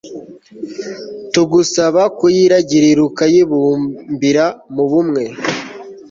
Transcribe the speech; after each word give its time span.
tugusaba 1.33 2.01
kuyiragirir'ukayibumbira 2.17 4.45
mu 4.73 4.83
bumwe 4.91 5.23